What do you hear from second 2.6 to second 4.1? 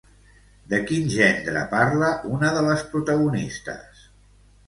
les protagonistes?